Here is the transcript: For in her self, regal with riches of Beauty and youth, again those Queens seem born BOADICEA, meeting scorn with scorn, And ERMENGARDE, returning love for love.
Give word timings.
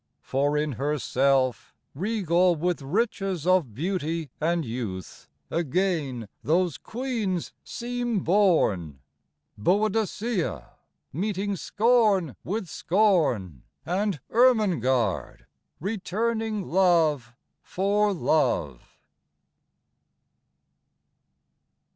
For 0.23 0.57
in 0.57 0.71
her 0.71 0.97
self, 0.97 1.75
regal 1.93 2.55
with 2.55 2.81
riches 2.81 3.45
of 3.45 3.75
Beauty 3.75 4.31
and 4.41 4.65
youth, 4.65 5.29
again 5.51 6.27
those 6.43 6.79
Queens 6.79 7.53
seem 7.63 8.21
born 8.21 9.01
BOADICEA, 9.59 10.69
meeting 11.13 11.55
scorn 11.55 12.35
with 12.43 12.65
scorn, 12.67 13.61
And 13.85 14.19
ERMENGARDE, 14.31 15.45
returning 15.79 16.67
love 16.67 17.35
for 17.61 18.11
love. 18.11 18.97